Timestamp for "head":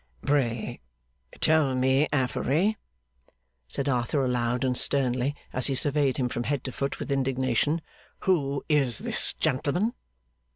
6.45-6.63